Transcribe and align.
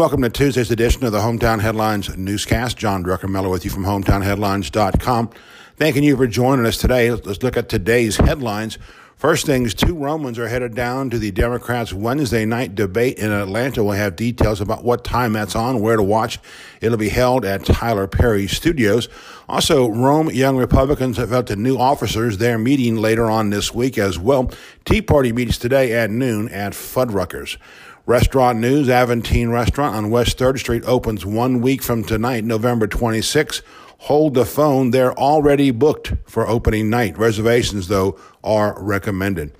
welcome 0.00 0.22
to 0.22 0.30
Tuesday's 0.30 0.70
edition 0.70 1.04
of 1.04 1.12
the 1.12 1.18
Hometown 1.18 1.60
Headlines 1.60 2.16
newscast. 2.16 2.78
John 2.78 3.04
Druckenmiller 3.04 3.50
with 3.50 3.66
you 3.66 3.70
from 3.70 3.84
hometownheadlines.com. 3.84 5.28
Thanking 5.76 6.04
you 6.04 6.16
for 6.16 6.26
joining 6.26 6.64
us 6.64 6.78
today. 6.78 7.10
Let's 7.10 7.42
look 7.42 7.58
at 7.58 7.68
today's 7.68 8.16
headlines. 8.16 8.78
First 9.16 9.44
things, 9.44 9.74
two 9.74 9.94
Romans 9.94 10.38
are 10.38 10.48
headed 10.48 10.74
down 10.74 11.10
to 11.10 11.18
the 11.18 11.30
Democrats' 11.30 11.92
Wednesday 11.92 12.46
night 12.46 12.74
debate 12.74 13.18
in 13.18 13.30
Atlanta. 13.30 13.84
We'll 13.84 13.92
have 13.92 14.16
details 14.16 14.62
about 14.62 14.84
what 14.84 15.04
time 15.04 15.34
that's 15.34 15.54
on, 15.54 15.82
where 15.82 15.98
to 15.98 16.02
watch. 16.02 16.38
It'll 16.80 16.96
be 16.96 17.10
held 17.10 17.44
at 17.44 17.66
Tyler 17.66 18.06
Perry 18.06 18.46
Studios. 18.46 19.10
Also, 19.50 19.90
Rome 19.90 20.30
Young 20.30 20.56
Republicans 20.56 21.18
have 21.18 21.30
elected 21.30 21.58
new 21.58 21.76
officers. 21.76 22.38
They're 22.38 22.56
meeting 22.56 22.96
later 22.96 23.30
on 23.30 23.50
this 23.50 23.74
week 23.74 23.98
as 23.98 24.18
well. 24.18 24.50
Tea 24.86 25.02
Party 25.02 25.30
meets 25.30 25.58
today 25.58 25.92
at 25.92 26.10
noon 26.10 26.48
at 26.48 26.72
Fuddruckers. 26.72 27.58
Restaurant 28.06 28.58
news 28.58 28.88
Aventine 28.88 29.50
Restaurant 29.50 29.94
on 29.94 30.10
West 30.10 30.38
3rd 30.38 30.58
Street 30.58 30.84
opens 30.86 31.26
one 31.26 31.60
week 31.60 31.82
from 31.82 32.02
tonight, 32.02 32.44
November 32.44 32.86
26. 32.86 33.62
Hold 33.98 34.32
the 34.32 34.46
phone. 34.46 34.90
They're 34.90 35.16
already 35.16 35.70
booked 35.70 36.14
for 36.24 36.48
opening 36.48 36.88
night. 36.88 37.18
Reservations, 37.18 37.88
though, 37.88 38.18
are 38.42 38.74
recommended. 38.82 39.52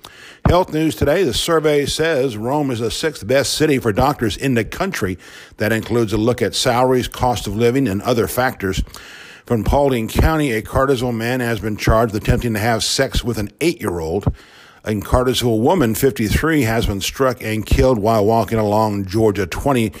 Health 0.49 0.73
news 0.73 0.95
today. 0.95 1.23
The 1.23 1.35
survey 1.35 1.85
says 1.85 2.35
Rome 2.35 2.71
is 2.71 2.79
the 2.79 2.89
sixth 2.89 3.25
best 3.27 3.53
city 3.53 3.77
for 3.77 3.93
doctors 3.93 4.35
in 4.35 4.55
the 4.55 4.65
country. 4.65 5.19
That 5.57 5.71
includes 5.71 6.11
a 6.11 6.17
look 6.17 6.41
at 6.41 6.55
salaries, 6.55 7.07
cost 7.07 7.45
of 7.45 7.55
living, 7.55 7.87
and 7.87 8.01
other 8.01 8.27
factors. 8.27 8.81
From 9.45 9.63
Paulding 9.63 10.07
County, 10.07 10.51
a 10.51 10.63
Cartersville 10.63 11.11
man 11.11 11.41
has 11.41 11.59
been 11.59 11.77
charged 11.77 12.13
with 12.13 12.23
attempting 12.23 12.53
to 12.55 12.59
have 12.59 12.83
sex 12.83 13.23
with 13.23 13.37
an 13.37 13.51
eight 13.61 13.79
year 13.79 13.99
old. 13.99 14.33
A 14.83 14.99
Cartersville 14.99 15.59
woman, 15.59 15.93
53, 15.93 16.63
has 16.63 16.85
been 16.85 17.01
struck 17.01 17.43
and 17.43 17.65
killed 17.65 17.99
while 17.99 18.25
walking 18.25 18.57
along 18.57 19.05
Georgia 19.05 19.45
20 19.45 19.93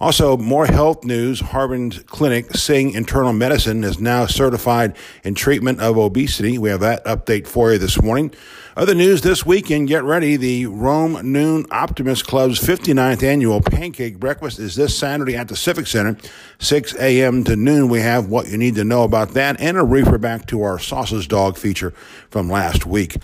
also, 0.00 0.36
more 0.36 0.66
health 0.66 1.04
news. 1.04 1.40
Harbin 1.40 1.90
Clinic 1.90 2.50
saying 2.54 2.92
internal 2.92 3.32
medicine 3.32 3.84
is 3.84 4.00
now 4.00 4.26
certified 4.26 4.96
in 5.22 5.34
treatment 5.34 5.80
of 5.80 5.96
obesity. 5.96 6.58
We 6.58 6.68
have 6.68 6.80
that 6.80 7.04
update 7.04 7.46
for 7.46 7.72
you 7.72 7.78
this 7.78 8.02
morning. 8.02 8.32
Other 8.76 8.94
news 8.94 9.22
this 9.22 9.46
weekend, 9.46 9.86
get 9.86 10.02
ready. 10.02 10.36
The 10.36 10.66
Rome 10.66 11.32
Noon 11.32 11.64
Optimist 11.70 12.26
Club's 12.26 12.60
59th 12.60 13.22
annual 13.22 13.60
pancake 13.60 14.18
breakfast 14.18 14.58
is 14.58 14.74
this 14.74 14.98
Saturday 14.98 15.36
at 15.36 15.46
the 15.46 15.56
Civic 15.56 15.86
Center, 15.86 16.18
6 16.58 16.94
a.m. 16.96 17.44
to 17.44 17.54
noon. 17.54 17.88
We 17.88 18.00
have 18.00 18.28
what 18.28 18.48
you 18.48 18.58
need 18.58 18.74
to 18.74 18.84
know 18.84 19.04
about 19.04 19.30
that 19.30 19.60
and 19.60 19.78
a 19.78 19.84
reefer 19.84 20.18
back 20.18 20.46
to 20.48 20.64
our 20.64 20.80
sausage 20.80 21.28
dog 21.28 21.56
feature 21.56 21.92
from 22.30 22.50
last 22.50 22.84
week. 22.84 23.16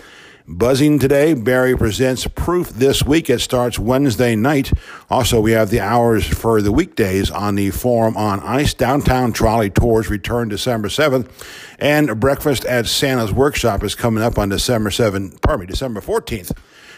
Buzzing 0.52 0.98
today, 0.98 1.34
Berry 1.34 1.76
presents 1.76 2.26
Proof 2.26 2.70
this 2.70 3.04
week. 3.04 3.30
It 3.30 3.38
starts 3.38 3.78
Wednesday 3.78 4.34
night. 4.34 4.72
Also, 5.08 5.40
we 5.40 5.52
have 5.52 5.70
the 5.70 5.78
hours 5.78 6.26
for 6.26 6.60
the 6.60 6.72
weekdays 6.72 7.30
on 7.30 7.54
the 7.54 7.70
Forum 7.70 8.16
on 8.16 8.40
Ice. 8.40 8.74
Downtown 8.74 9.32
Trolley 9.32 9.70
Tours 9.70 10.10
return 10.10 10.48
December 10.48 10.88
7th. 10.88 11.30
And 11.78 12.18
breakfast 12.18 12.64
at 12.64 12.86
Santa's 12.86 13.32
Workshop 13.32 13.84
is 13.84 13.94
coming 13.94 14.24
up 14.24 14.38
on 14.38 14.48
December 14.48 14.90
7th, 14.90 15.40
pardon 15.40 15.60
me, 15.60 15.66
December 15.66 16.00
14th 16.00 16.50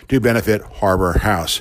to 0.08 0.18
benefit 0.18 0.62
Harbor 0.62 1.18
House. 1.18 1.60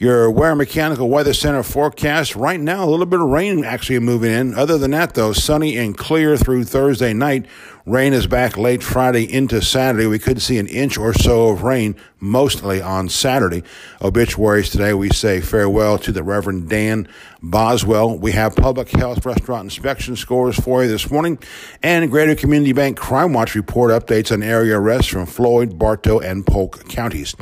Your 0.00 0.30
Ware 0.30 0.54
Mechanical 0.54 1.10
Weather 1.10 1.34
Center 1.34 1.62
forecast 1.62 2.34
right 2.34 2.58
now, 2.58 2.84
a 2.84 2.88
little 2.88 3.04
bit 3.04 3.20
of 3.20 3.28
rain 3.28 3.64
actually 3.64 3.98
moving 3.98 4.32
in. 4.32 4.54
Other 4.54 4.78
than 4.78 4.92
that, 4.92 5.12
though, 5.12 5.34
sunny 5.34 5.76
and 5.76 5.96
clear 5.96 6.38
through 6.38 6.64
Thursday 6.64 7.12
night. 7.12 7.44
Rain 7.90 8.12
is 8.12 8.28
back 8.28 8.56
late 8.56 8.84
Friday 8.84 9.24
into 9.24 9.60
Saturday. 9.60 10.06
We 10.06 10.20
could 10.20 10.40
see 10.40 10.58
an 10.58 10.68
inch 10.68 10.96
or 10.96 11.12
so 11.12 11.48
of 11.48 11.64
rain 11.64 11.96
mostly 12.20 12.80
on 12.80 13.08
Saturday. 13.08 13.64
Obituaries 14.00 14.70
today, 14.70 14.94
we 14.94 15.08
say 15.08 15.40
farewell 15.40 15.98
to 15.98 16.12
the 16.12 16.22
Reverend 16.22 16.68
Dan 16.68 17.08
Boswell. 17.42 18.16
We 18.16 18.30
have 18.30 18.54
public 18.54 18.90
health 18.90 19.26
restaurant 19.26 19.64
inspection 19.64 20.14
scores 20.14 20.56
for 20.56 20.84
you 20.84 20.88
this 20.88 21.10
morning 21.10 21.40
and 21.82 22.08
Greater 22.12 22.36
Community 22.36 22.72
Bank 22.72 22.96
Crime 22.96 23.32
Watch 23.32 23.56
report 23.56 23.90
updates 23.90 24.30
on 24.30 24.44
area 24.44 24.78
arrests 24.78 25.10
from 25.10 25.26
Floyd, 25.26 25.76
Bartow, 25.76 26.20
and 26.20 26.46
Polk 26.46 26.88
counties. 26.88 27.34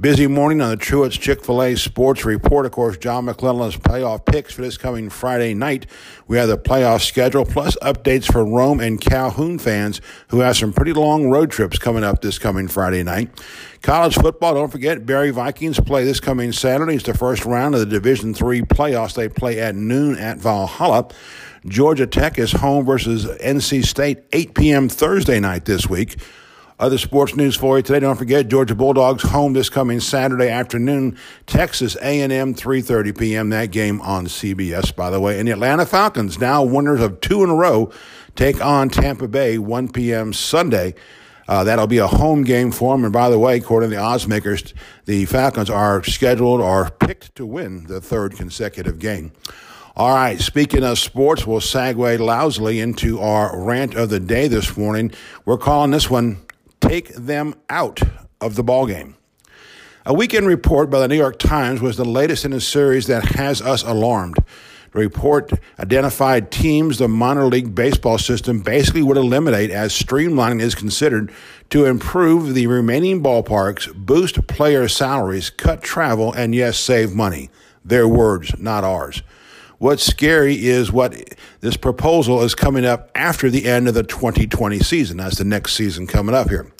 Busy 0.00 0.26
morning 0.26 0.62
on 0.62 0.70
the 0.70 0.76
Truett's 0.76 1.18
Chick 1.18 1.44
fil 1.44 1.62
A 1.62 1.76
Sports 1.76 2.24
Report. 2.24 2.64
Of 2.64 2.72
course, 2.72 2.96
John 2.96 3.26
McClellan's 3.26 3.76
playoff 3.76 4.24
picks 4.24 4.54
for 4.54 4.62
this 4.62 4.78
coming 4.78 5.10
Friday 5.10 5.52
night. 5.52 5.86
We 6.26 6.38
have 6.38 6.48
the 6.48 6.56
playoff 6.56 7.02
schedule 7.02 7.44
plus 7.44 7.76
updates 7.82 8.24
for 8.24 8.42
Rome 8.42 8.80
and 8.80 8.98
Calhoun 9.00 9.58
fans 9.58 9.81
who 10.28 10.40
have 10.40 10.56
some 10.56 10.72
pretty 10.72 10.92
long 10.92 11.30
road 11.30 11.50
trips 11.50 11.78
coming 11.78 12.04
up 12.04 12.22
this 12.22 12.38
coming 12.38 12.68
Friday 12.68 13.02
night. 13.02 13.30
College 13.82 14.14
football, 14.14 14.54
don't 14.54 14.70
forget, 14.70 15.04
Berry 15.04 15.30
Vikings 15.30 15.80
play 15.80 16.04
this 16.04 16.20
coming 16.20 16.52
Saturday. 16.52 16.94
It's 16.94 17.04
the 17.04 17.14
first 17.14 17.44
round 17.44 17.74
of 17.74 17.80
the 17.80 17.86
Division 17.86 18.34
Three 18.34 18.62
playoffs. 18.62 19.14
They 19.14 19.28
play 19.28 19.60
at 19.60 19.74
noon 19.74 20.18
at 20.18 20.38
Valhalla. 20.38 21.08
Georgia 21.66 22.06
Tech 22.06 22.38
is 22.38 22.52
home 22.52 22.84
versus 22.84 23.26
NC 23.26 23.84
State, 23.84 24.24
8 24.32 24.54
p.m. 24.54 24.88
Thursday 24.88 25.40
night 25.40 25.64
this 25.64 25.88
week. 25.88 26.16
Other 26.82 26.98
sports 26.98 27.36
news 27.36 27.54
for 27.54 27.76
you 27.76 27.82
today. 27.84 28.00
Don't 28.00 28.16
forget 28.16 28.48
Georgia 28.48 28.74
Bulldogs 28.74 29.22
home 29.22 29.52
this 29.52 29.70
coming 29.70 30.00
Saturday 30.00 30.48
afternoon. 30.48 31.16
Texas 31.46 31.94
A&M 32.02 32.56
3:30 32.56 33.16
p.m. 33.16 33.50
That 33.50 33.66
game 33.66 34.00
on 34.00 34.26
CBS, 34.26 34.92
by 34.96 35.08
the 35.08 35.20
way. 35.20 35.38
And 35.38 35.46
the 35.46 35.52
Atlanta 35.52 35.86
Falcons, 35.86 36.40
now 36.40 36.64
winners 36.64 37.00
of 37.00 37.20
two 37.20 37.44
in 37.44 37.50
a 37.50 37.54
row, 37.54 37.92
take 38.34 38.60
on 38.60 38.88
Tampa 38.88 39.28
Bay 39.28 39.58
1 39.58 39.92
p.m. 39.92 40.32
Sunday. 40.32 40.96
Uh, 41.46 41.62
that'll 41.62 41.86
be 41.86 41.98
a 41.98 42.08
home 42.08 42.42
game 42.42 42.72
for 42.72 42.96
them. 42.96 43.04
And 43.04 43.12
by 43.12 43.30
the 43.30 43.38
way, 43.38 43.58
according 43.58 43.90
to 43.90 43.94
the 43.94 44.02
odds 44.02 44.26
makers, 44.26 44.74
the 45.04 45.24
Falcons 45.26 45.70
are 45.70 46.02
scheduled 46.02 46.60
or 46.60 46.90
picked 46.90 47.36
to 47.36 47.46
win 47.46 47.86
the 47.86 48.00
third 48.00 48.34
consecutive 48.34 48.98
game. 48.98 49.30
All 49.94 50.12
right, 50.12 50.40
speaking 50.40 50.82
of 50.82 50.98
sports, 50.98 51.46
we'll 51.46 51.60
segue 51.60 52.18
loudly 52.18 52.80
into 52.80 53.20
our 53.20 53.56
rant 53.56 53.94
of 53.94 54.08
the 54.08 54.18
day 54.18 54.48
this 54.48 54.76
morning. 54.76 55.12
We're 55.44 55.58
calling 55.58 55.92
this 55.92 56.10
one 56.10 56.38
take 56.82 57.14
them 57.14 57.54
out 57.70 58.00
of 58.40 58.56
the 58.56 58.64
ballgame. 58.64 59.14
A 60.04 60.12
weekend 60.12 60.48
report 60.48 60.90
by 60.90 60.98
the 60.98 61.08
New 61.08 61.16
York 61.16 61.38
Times 61.38 61.80
was 61.80 61.96
the 61.96 62.04
latest 62.04 62.44
in 62.44 62.52
a 62.52 62.60
series 62.60 63.06
that 63.06 63.36
has 63.36 63.62
us 63.62 63.84
alarmed. 63.84 64.36
The 64.90 64.98
report 64.98 65.52
identified 65.78 66.50
teams 66.50 66.98
the 66.98 67.08
minor 67.08 67.46
league 67.46 67.74
baseball 67.74 68.18
system 68.18 68.60
basically 68.60 69.02
would 69.02 69.16
eliminate 69.16 69.70
as 69.70 69.92
streamlining 69.92 70.60
is 70.60 70.74
considered 70.74 71.32
to 71.70 71.86
improve 71.86 72.52
the 72.52 72.66
remaining 72.66 73.22
ballparks, 73.22 73.94
boost 73.94 74.46
player 74.48 74.88
salaries, 74.88 75.48
cut 75.50 75.82
travel, 75.82 76.32
and 76.32 76.54
yes, 76.54 76.78
save 76.78 77.14
money. 77.14 77.48
Their 77.84 78.06
words, 78.06 78.58
not 78.58 78.84
ours. 78.84 79.22
What's 79.82 80.06
scary 80.06 80.64
is 80.64 80.92
what 80.92 81.34
this 81.58 81.76
proposal 81.76 82.44
is 82.44 82.54
coming 82.54 82.84
up 82.84 83.10
after 83.16 83.50
the 83.50 83.66
end 83.66 83.88
of 83.88 83.94
the 83.94 84.04
2020 84.04 84.78
season. 84.78 85.16
That's 85.16 85.38
the 85.38 85.44
next 85.44 85.72
season 85.72 86.06
coming 86.06 86.36
up 86.36 86.48
here. 86.48 86.70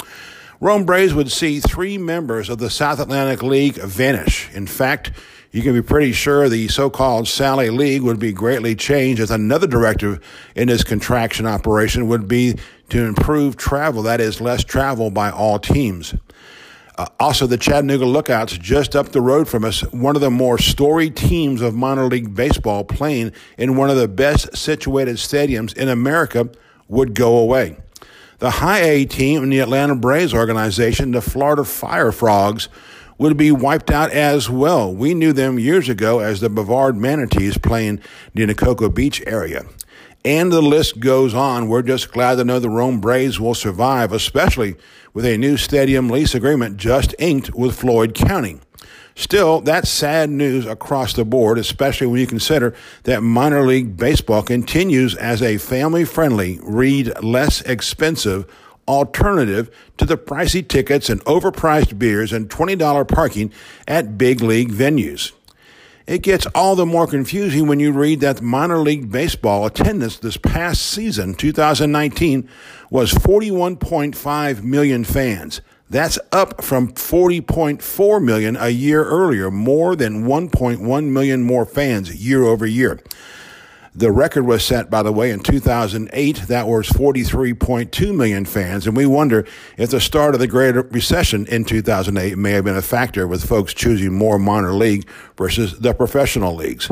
Rome 0.61 0.85
Braves 0.85 1.13
would 1.13 1.33
see 1.33 1.59
three 1.59 1.99
members 1.99 2.49
of 2.49 2.59
the 2.59 2.71
South 2.71 3.01
Atlantic 3.01 3.43
League 3.43 3.75
vanish. 3.75 4.49
In 4.55 4.69
fact, 4.69 5.11
you 5.51 5.63
can 5.63 5.73
be 5.73 5.83
pretty 5.83 6.13
sure 6.13 6.49
the 6.49 6.69
so-called 6.69 7.27
Sally 7.27 7.71
League 7.71 8.03
would 8.03 8.21
be 8.21 8.33
greatly 8.33 8.77
changed 8.77 9.21
as 9.21 9.33
another 9.33 9.67
directive 9.67 10.21
in 10.55 10.69
this 10.69 10.85
contraction 10.85 11.45
operation 11.45 12.07
would 12.07 12.29
be 12.29 12.55
to 12.91 13.03
improve 13.03 13.57
travel, 13.57 14.03
that 14.05 14.21
is, 14.21 14.41
less 14.41 14.63
travel 14.63 15.11
by 15.11 15.29
all 15.29 15.59
teams. 15.59 16.15
Uh, 17.03 17.07
also, 17.19 17.49
the 17.49 17.59
Chattanooga 17.59 18.07
Lookouts, 18.07 18.57
just 18.59 18.95
up 18.95 19.09
the 19.09 19.21
road 19.21 19.49
from 19.49 19.65
us, 19.65 19.81
one 19.93 20.15
of 20.15 20.23
the 20.23 20.31
more 20.31 20.57
storied 20.57 21.17
teams 21.17 21.61
of 21.61 21.75
minor 21.75 22.05
league 22.05 22.33
baseball 22.33 22.85
playing 22.85 23.33
in 23.59 23.75
one 23.75 23.91
of 23.91 23.97
the 23.97 24.07
best 24.07 24.57
situated 24.57 25.17
stadiums 25.17 25.77
in 25.77 25.89
America, 25.89 26.49
would 26.87 27.17
go 27.17 27.39
away. 27.39 27.77
The 28.39 28.51
high 28.51 28.83
A 28.83 29.05
team 29.05 29.43
in 29.43 29.51
the 29.51 29.59
Atlanta 29.59 29.97
Braves 29.97 30.33
organization, 30.33 31.11
the 31.11 31.21
Florida 31.21 31.65
Fire 31.65 32.13
Frogs, 32.13 32.69
would 33.19 33.37
be 33.37 33.51
wiped 33.51 33.91
out 33.91 34.13
as 34.13 34.49
well. 34.49 34.95
We 34.95 35.13
knew 35.13 35.33
them 35.33 35.59
years 35.59 35.89
ago 35.89 36.21
as 36.21 36.41
the 36.41 36.49
Brevard 36.49 36.97
Manatees 36.97 37.59
playing 37.59 37.99
in 37.99 38.01
the 38.35 38.47
Nacoco 38.47 38.89
Beach 38.89 39.21
area. 39.27 39.65
And 40.25 40.53
the 40.53 40.63
list 40.63 41.01
goes 41.01 41.35
on. 41.35 41.69
We're 41.69 41.83
just 41.83 42.13
glad 42.13 42.37
to 42.37 42.45
know 42.45 42.59
the 42.59 42.71
Rome 42.71 43.01
Braves 43.01 43.41
will 43.41 43.55
survive, 43.55 44.13
especially 44.13 44.77
with 45.13 45.25
a 45.25 45.37
new 45.37 45.57
stadium 45.57 46.09
lease 46.09 46.35
agreement 46.35 46.77
just 46.77 47.15
inked 47.19 47.55
with 47.55 47.79
Floyd 47.79 48.15
County. 48.15 48.61
Still, 49.15 49.61
that's 49.61 49.91
sad 49.91 50.31
news 50.31 50.65
across 50.65 51.13
the 51.13 51.25
board, 51.25 51.59
especially 51.59 52.07
when 52.07 52.21
you 52.21 52.27
consider 52.27 52.75
that 53.03 53.23
minor 53.23 53.63
league 53.63 53.97
baseball 53.97 54.43
continues 54.43 55.15
as 55.17 55.43
a 55.43 55.59
family 55.59 56.05
friendly, 56.05 56.59
read 56.63 57.13
less 57.23 57.61
expensive 57.63 58.47
alternative 58.89 59.71
to 59.97 60.05
the 60.07 60.17
pricey 60.17 60.67
tickets 60.67 61.09
and 61.09 61.23
overpriced 61.25 61.99
beers 61.99 62.33
and 62.33 62.49
$20 62.49 63.07
parking 63.07 63.53
at 63.87 64.17
big 64.17 64.41
league 64.41 64.73
venues. 64.73 65.33
It 66.07 66.23
gets 66.23 66.47
all 66.55 66.75
the 66.75 66.87
more 66.87 67.07
confusing 67.07 67.69
when 67.69 67.79
you 67.79 67.93
read 67.93 68.21
that 68.21 68.43
minor 68.43 68.79
league 68.79 69.11
baseball 69.13 69.67
attendance 69.67 70.19
this 70.19 70.37
past 70.37 70.83
season, 70.83 71.35
2019, 71.35 72.49
was 72.91 73.13
41.5 73.13 74.63
million 74.63 75.05
fans. 75.05 75.61
That's 75.89 76.19
up 76.33 76.65
from 76.65 76.93
40.4 76.95 78.25
million 78.25 78.57
a 78.57 78.71
year 78.71 79.05
earlier, 79.05 79.51
more 79.51 79.95
than 79.95 80.25
1.1 80.25 81.05
million 81.05 81.43
more 81.43 81.67
fans 81.67 82.15
year 82.15 82.45
over 82.45 82.67
year. 82.67 82.99
The 83.95 84.11
record 84.11 84.47
was 84.47 84.65
set, 84.65 84.89
by 84.89 85.03
the 85.03 85.13
way, 85.13 85.31
in 85.31 85.41
2008. 85.41 86.37
That 86.49 86.67
was 86.67 86.89
43.2 86.89 88.17
million 88.17 88.47
fans. 88.47 88.87
And 88.87 88.97
we 88.97 89.05
wonder 89.05 89.45
if 89.77 89.91
the 89.91 90.01
start 90.01 90.33
of 90.35 90.41
the 90.41 90.47
Great 90.47 90.75
Recession 90.91 91.47
in 91.47 91.67
2008 91.67 92.39
may 92.39 92.53
have 92.53 92.65
been 92.65 92.77
a 92.77 92.81
factor 92.81 93.29
with 93.29 93.47
folks 93.47 93.75
choosing 93.75 94.15
more 94.15 94.39
minor 94.39 94.73
league 94.73 95.07
versus 95.37 95.79
the 95.79 95.93
professional 95.93 96.55
leagues. 96.55 96.91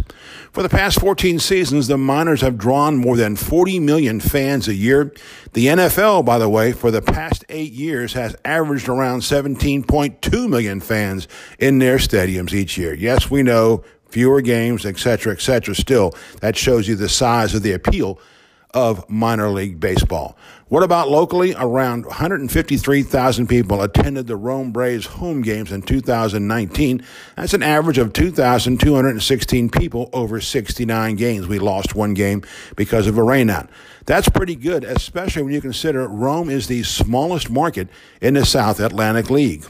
For 0.53 0.63
the 0.63 0.69
past 0.69 1.01
14 1.01 1.39
seasons, 1.39 1.87
the 1.87 1.97
minors 1.97 2.43
have 2.43 2.59
drawn 2.59 2.99
more 2.99 3.17
than 3.17 3.35
40 3.35 3.81
million 3.81 4.21
fans 4.21 4.69
a 4.69 4.75
year. 4.75 5.15
The 5.55 5.69
NFL, 5.69 6.27
by 6.27 6.39
the 6.39 6.51
way, 6.51 6.73
for 6.73 6.91
the 6.91 7.01
past 7.01 7.47
eight 7.49 7.73
years 7.73 8.13
has 8.13 8.37
averaged 8.45 8.91
around 8.91 9.21
17.2 9.21 10.49
million 10.51 10.81
fans 10.81 11.29
in 11.59 11.79
their 11.79 11.97
stadiums 11.97 12.53
each 12.53 12.77
year. 12.77 12.93
Yes, 12.93 13.31
we 13.31 13.43
know 13.43 13.85
fewer 14.11 14.41
games, 14.41 14.85
etc., 14.85 15.33
etc. 15.33 15.75
Still, 15.75 16.15
that 16.41 16.57
shows 16.57 16.89
you 16.89 16.97
the 16.97 17.09
size 17.09 17.55
of 17.55 17.63
the 17.63 17.73
appeal 17.73 18.19
of 18.73 19.09
minor 19.09 19.49
league 19.49 19.81
baseball. 19.81 20.37
What 20.69 20.85
about 20.85 21.09
locally? 21.09 21.53
Around 21.59 22.07
153,000 22.07 23.49
people 23.49 23.83
attended 23.83 24.29
the 24.29 24.37
Rome 24.37 24.71
Braves 24.71 25.07
home 25.07 25.43
games 25.43 25.73
in 25.73 25.83
2019. 25.83 27.05
That's 27.35 27.55
an 27.55 27.65
average 27.65 27.99
of 27.99 28.13
2,216 28.13 29.71
people 29.71 30.09
over 30.13 30.41
69 30.41 31.17
games. 31.17 31.49
We 31.49 31.59
lost 31.59 31.97
one 31.97 32.15
game 32.15 32.45
because 32.77 33.09
of 33.09 33.19
a 33.19 33.23
rainout. 33.23 33.69
That's 34.07 34.29
pretty 34.29 34.55
good, 34.55 34.85
especially 34.85 35.43
when 35.43 35.53
you 35.53 35.61
consider 35.61 36.07
Rome 36.07 36.49
is 36.49 36.69
the 36.69 36.85
smallest 36.85 37.51
market 37.51 37.89
in 38.21 38.35
the 38.35 38.47
South 38.47 38.79
Atlantic 38.79 39.29
League. 39.29 39.67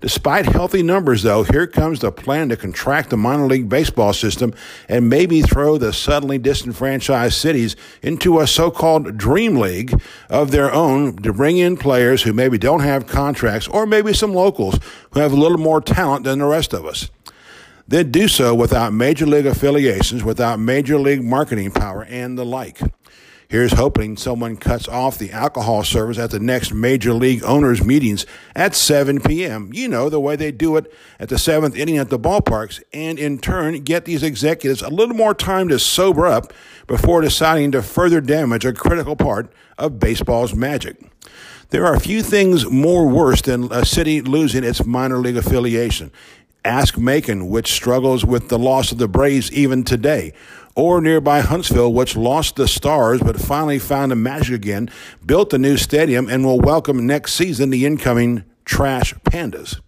Despite 0.00 0.46
healthy 0.46 0.82
numbers, 0.82 1.22
though, 1.22 1.42
here 1.42 1.66
comes 1.66 2.00
the 2.00 2.10
plan 2.10 2.48
to 2.48 2.56
contract 2.56 3.10
the 3.10 3.16
minor 3.18 3.46
league 3.46 3.68
baseball 3.68 4.12
system 4.14 4.54
and 4.88 5.10
maybe 5.10 5.42
throw 5.42 5.76
the 5.76 5.92
suddenly 5.92 6.38
disenfranchised 6.38 7.34
cities 7.34 7.76
into 8.02 8.40
a 8.40 8.46
so 8.46 8.70
called 8.70 9.18
dream 9.18 9.56
league 9.56 10.00
of 10.30 10.50
their 10.50 10.72
own 10.72 11.16
to 11.16 11.32
bring 11.32 11.58
in 11.58 11.76
players 11.76 12.22
who 12.22 12.32
maybe 12.32 12.56
don't 12.56 12.80
have 12.80 13.06
contracts 13.06 13.68
or 13.68 13.84
maybe 13.84 14.14
some 14.14 14.32
locals 14.32 14.78
who 15.10 15.20
have 15.20 15.32
a 15.32 15.36
little 15.36 15.58
more 15.58 15.80
talent 15.80 16.24
than 16.24 16.38
the 16.38 16.46
rest 16.46 16.72
of 16.72 16.86
us. 16.86 17.10
Then 17.86 18.12
do 18.12 18.28
so 18.28 18.54
without 18.54 18.92
major 18.92 19.26
league 19.26 19.46
affiliations, 19.46 20.22
without 20.22 20.60
major 20.60 20.96
league 20.96 21.24
marketing 21.24 21.72
power, 21.72 22.04
and 22.04 22.38
the 22.38 22.44
like. 22.46 22.80
Here's 23.50 23.72
hoping 23.72 24.16
someone 24.16 24.56
cuts 24.56 24.86
off 24.86 25.18
the 25.18 25.32
alcohol 25.32 25.82
service 25.82 26.18
at 26.18 26.30
the 26.30 26.38
next 26.38 26.72
major 26.72 27.12
league 27.12 27.42
owners 27.42 27.84
meetings 27.84 28.24
at 28.54 28.76
7 28.76 29.20
p.m. 29.22 29.70
You 29.72 29.88
know, 29.88 30.08
the 30.08 30.20
way 30.20 30.36
they 30.36 30.52
do 30.52 30.76
it 30.76 30.92
at 31.18 31.30
the 31.30 31.36
seventh 31.36 31.74
inning 31.74 31.98
at 31.98 32.10
the 32.10 32.18
ballparks, 32.18 32.80
and 32.92 33.18
in 33.18 33.40
turn 33.40 33.82
get 33.82 34.04
these 34.04 34.22
executives 34.22 34.82
a 34.82 34.88
little 34.88 35.16
more 35.16 35.34
time 35.34 35.66
to 35.66 35.80
sober 35.80 36.28
up 36.28 36.52
before 36.86 37.22
deciding 37.22 37.72
to 37.72 37.82
further 37.82 38.20
damage 38.20 38.64
a 38.64 38.72
critical 38.72 39.16
part 39.16 39.52
of 39.76 39.98
baseball's 39.98 40.54
magic. 40.54 40.98
There 41.70 41.84
are 41.86 41.98
few 41.98 42.22
things 42.22 42.70
more 42.70 43.08
worse 43.08 43.42
than 43.42 43.72
a 43.72 43.84
city 43.84 44.20
losing 44.20 44.62
its 44.62 44.86
minor 44.86 45.18
league 45.18 45.36
affiliation. 45.36 46.12
Ask 46.64 46.98
Macon, 46.98 47.48
which 47.48 47.72
struggles 47.72 48.24
with 48.24 48.48
the 48.48 48.58
loss 48.58 48.92
of 48.92 48.98
the 48.98 49.08
Braves 49.08 49.50
even 49.50 49.82
today. 49.82 50.34
Or 50.76 51.00
nearby 51.00 51.40
Huntsville, 51.40 51.92
which 51.92 52.16
lost 52.16 52.56
the 52.56 52.68
Stars 52.68 53.20
but 53.20 53.40
finally 53.40 53.78
found 53.78 54.12
the 54.12 54.16
magic 54.16 54.54
again, 54.54 54.88
built 55.24 55.52
a 55.52 55.58
new 55.58 55.76
stadium, 55.76 56.28
and 56.28 56.44
will 56.44 56.60
welcome 56.60 57.06
next 57.06 57.34
season 57.34 57.70
the 57.70 57.84
incoming 57.84 58.44
Trash 58.64 59.14
Pandas. 59.24 59.80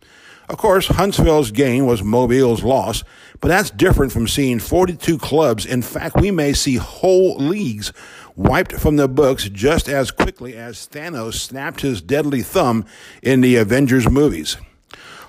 Of 0.49 0.59
course, 0.59 0.89
Huntsville's 0.89 1.51
gain 1.51 1.87
was 1.87 2.03
Mobile's 2.03 2.65
loss, 2.65 3.05
but 3.41 3.49
that's 3.49 3.71
different 3.71 4.13
from 4.13 4.27
seeing 4.27 4.59
42 4.59 5.19
clubs. 5.19 5.65
In 5.65 5.83
fact, 5.83 6.17
we 6.21 6.31
may 6.31 6.53
see 6.53 6.77
whole 6.77 7.37
leagues 7.37 7.93
wiped 8.35 8.73
from 8.73 8.97
the 8.97 9.09
books 9.09 9.49
just 9.49 9.89
as 9.89 10.11
quickly 10.11 10.57
as 10.57 10.89
Thanos 10.89 11.35
snapped 11.35 11.83
his 11.83 12.03
deadly 12.03 12.43
thumb 12.43 12.85
in 13.23 13.41
the 13.41 13.57
Avengers 13.57 14.11
movies. 14.11 14.57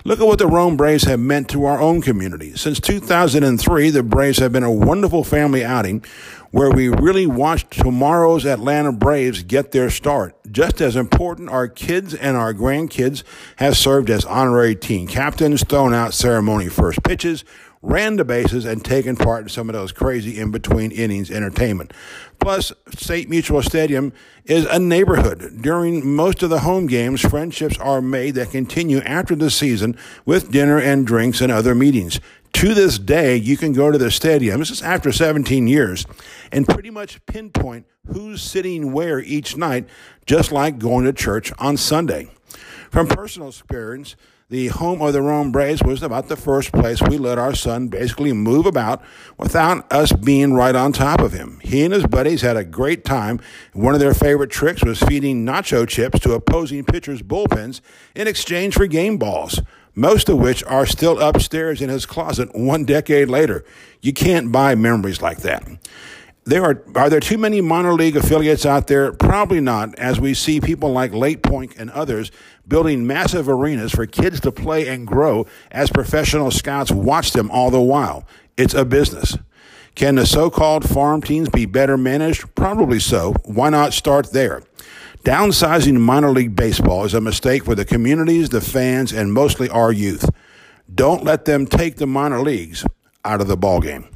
Look 0.06 0.20
at 0.20 0.26
what 0.26 0.38
the 0.38 0.46
Rome 0.46 0.76
Braves 0.76 1.04
have 1.04 1.18
meant 1.18 1.48
to 1.48 1.64
our 1.64 1.80
own 1.80 2.02
community. 2.02 2.54
Since 2.56 2.78
2003, 2.80 3.88
the 3.88 4.02
Braves 4.02 4.38
have 4.38 4.52
been 4.52 4.62
a 4.62 4.70
wonderful 4.70 5.24
family 5.24 5.64
outing 5.64 6.04
where 6.50 6.70
we 6.70 6.88
really 6.90 7.26
watched 7.26 7.70
tomorrow's 7.70 8.44
Atlanta 8.44 8.92
Braves 8.92 9.42
get 9.42 9.72
their 9.72 9.88
start. 9.88 10.36
Just 10.52 10.82
as 10.82 10.94
important, 10.94 11.48
our 11.48 11.68
kids 11.68 12.12
and 12.12 12.36
our 12.36 12.52
grandkids 12.52 13.22
have 13.56 13.78
served 13.78 14.10
as 14.10 14.26
honorary 14.26 14.76
team 14.76 15.06
captains, 15.06 15.64
thrown 15.64 15.94
out 15.94 16.12
ceremony 16.12 16.68
first 16.68 17.02
pitches, 17.02 17.42
ran 17.84 18.16
the 18.16 18.24
bases, 18.24 18.64
and 18.64 18.84
taken 18.84 19.14
part 19.14 19.42
in 19.42 19.48
some 19.48 19.68
of 19.68 19.74
those 19.74 19.92
crazy 19.92 20.38
in 20.38 20.50
between 20.50 20.90
innings 20.90 21.30
entertainment. 21.30 21.92
Plus, 22.40 22.72
State 22.96 23.28
Mutual 23.28 23.62
Stadium 23.62 24.12
is 24.44 24.64
a 24.66 24.78
neighborhood. 24.78 25.60
During 25.60 26.14
most 26.14 26.42
of 26.42 26.50
the 26.50 26.60
home 26.60 26.86
games, 26.86 27.20
friendships 27.20 27.78
are 27.78 28.00
made 28.00 28.34
that 28.36 28.50
continue 28.50 28.98
after 29.00 29.36
the 29.36 29.50
season 29.50 29.96
with 30.24 30.50
dinner 30.50 30.78
and 30.78 31.06
drinks 31.06 31.40
and 31.40 31.52
other 31.52 31.74
meetings. 31.74 32.20
To 32.54 32.72
this 32.72 32.98
day, 32.98 33.36
you 33.36 33.56
can 33.56 33.72
go 33.72 33.90
to 33.90 33.98
the 33.98 34.10
stadium, 34.10 34.60
this 34.60 34.70
is 34.70 34.80
after 34.80 35.12
17 35.12 35.66
years, 35.66 36.06
and 36.52 36.66
pretty 36.66 36.90
much 36.90 37.24
pinpoint 37.26 37.86
who's 38.06 38.42
sitting 38.42 38.92
where 38.92 39.20
each 39.20 39.56
night, 39.56 39.88
just 40.24 40.52
like 40.52 40.78
going 40.78 41.04
to 41.04 41.12
church 41.12 41.52
on 41.58 41.76
Sunday. 41.76 42.30
From 42.90 43.08
personal 43.08 43.48
experience, 43.48 44.16
the 44.50 44.68
home 44.68 45.00
of 45.00 45.14
the 45.14 45.22
Rome 45.22 45.50
Braves 45.50 45.82
was 45.82 46.02
about 46.02 46.28
the 46.28 46.36
first 46.36 46.70
place 46.70 47.00
we 47.00 47.16
let 47.16 47.38
our 47.38 47.54
son 47.54 47.88
basically 47.88 48.32
move 48.34 48.66
about 48.66 49.02
without 49.38 49.90
us 49.90 50.12
being 50.12 50.52
right 50.52 50.74
on 50.74 50.92
top 50.92 51.20
of 51.20 51.32
him. 51.32 51.60
He 51.62 51.82
and 51.82 51.94
his 51.94 52.06
buddies 52.06 52.42
had 52.42 52.56
a 52.56 52.64
great 52.64 53.04
time. 53.04 53.40
One 53.72 53.94
of 53.94 54.00
their 54.00 54.12
favorite 54.12 54.50
tricks 54.50 54.84
was 54.84 55.00
feeding 55.00 55.46
nacho 55.46 55.88
chips 55.88 56.20
to 56.20 56.34
opposing 56.34 56.84
pitchers' 56.84 57.22
bullpens 57.22 57.80
in 58.14 58.28
exchange 58.28 58.74
for 58.74 58.86
game 58.86 59.16
balls, 59.16 59.62
most 59.94 60.28
of 60.28 60.38
which 60.38 60.62
are 60.64 60.84
still 60.84 61.18
upstairs 61.20 61.80
in 61.80 61.88
his 61.88 62.04
closet 62.04 62.54
one 62.54 62.84
decade 62.84 63.30
later. 63.30 63.64
You 64.02 64.12
can't 64.12 64.52
buy 64.52 64.74
memories 64.74 65.22
like 65.22 65.38
that 65.38 65.64
there 66.44 66.62
are 66.62 66.82
are 66.94 67.08
there 67.08 67.20
too 67.20 67.38
many 67.38 67.60
minor 67.60 67.94
league 67.94 68.16
affiliates 68.16 68.66
out 68.66 68.86
there? 68.86 69.12
Probably 69.12 69.60
not, 69.60 69.94
as 69.98 70.20
we 70.20 70.34
see 70.34 70.60
people 70.60 70.92
like 70.92 71.12
LakePoint 71.12 71.78
and 71.78 71.90
others 71.90 72.30
building 72.66 73.06
massive 73.06 73.48
arenas 73.48 73.92
for 73.92 74.06
kids 74.06 74.40
to 74.40 74.52
play 74.52 74.88
and 74.88 75.06
grow 75.06 75.46
as 75.70 75.90
professional 75.90 76.50
scouts 76.50 76.90
watch 76.90 77.32
them 77.32 77.50
all 77.50 77.70
the 77.70 77.80
while. 77.80 78.26
It's 78.56 78.74
a 78.74 78.84
business. 78.84 79.36
Can 79.94 80.16
the 80.16 80.26
so-called 80.26 80.88
farm 80.88 81.22
teams 81.22 81.48
be 81.48 81.66
better 81.66 81.96
managed? 81.96 82.54
Probably 82.54 82.98
so. 82.98 83.34
Why 83.44 83.70
not 83.70 83.92
start 83.92 84.32
there? 84.32 84.62
Downsizing 85.24 85.98
minor 86.00 86.30
league 86.30 86.56
baseball 86.56 87.04
is 87.04 87.14
a 87.14 87.20
mistake 87.20 87.64
for 87.64 87.74
the 87.74 87.84
communities, 87.84 88.50
the 88.50 88.60
fans, 88.60 89.12
and 89.12 89.32
mostly 89.32 89.70
our 89.70 89.92
youth. 89.92 90.28
Don't 90.92 91.24
let 91.24 91.44
them 91.44 91.66
take 91.66 91.96
the 91.96 92.06
minor 92.06 92.42
leagues 92.42 92.84
out 93.24 93.40
of 93.40 93.46
the 93.46 93.56
ballgame. 93.56 94.13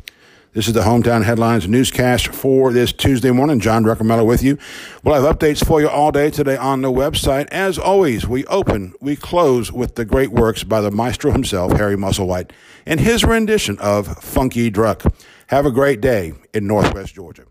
This 0.55 0.67
is 0.67 0.73
the 0.73 0.81
Hometown 0.81 1.25
Headlines 1.25 1.69
newscast 1.69 2.29
for 2.29 2.73
this 2.73 2.91
Tuesday 2.91 3.31
morning. 3.31 3.61
John 3.61 3.85
Druckenmiller 3.85 4.25
with 4.25 4.43
you. 4.43 4.57
We'll 5.05 5.23
have 5.23 5.37
updates 5.37 5.65
for 5.65 5.79
you 5.79 5.89
all 5.91 6.11
day 6.11 6.31
today 6.31 6.57
on 6.57 6.81
the 6.81 6.91
website. 6.91 7.49
As 7.51 7.79
always, 7.79 8.27
we 8.27 8.47
open, 8.47 8.95
we 8.99 9.15
close 9.15 9.71
with 9.71 9.97
the 9.97 10.07
great 10.07 10.31
works 10.31 10.65
by 10.65 10.81
the 10.81 10.91
maestro 10.91 11.33
himself, 11.33 11.73
Harry 11.73 11.97
Musselwhite, 11.97 12.51
and 12.87 12.99
his 12.99 13.25
rendition 13.25 13.79
of 13.79 14.07
Funky 14.25 14.71
Druck. 14.71 15.15
Have 15.49 15.67
a 15.67 15.71
great 15.71 16.01
day 16.01 16.33
in 16.55 16.67
Northwest 16.67 17.15
Georgia. 17.15 17.45